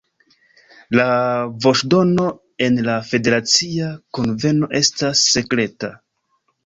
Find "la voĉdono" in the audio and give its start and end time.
0.99-2.25